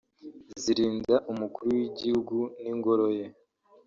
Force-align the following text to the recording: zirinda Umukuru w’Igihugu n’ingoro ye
zirinda 0.61 1.15
Umukuru 1.31 1.67
w’Igihugu 1.79 2.37
n’ingoro 2.61 3.05
ye 3.17 3.25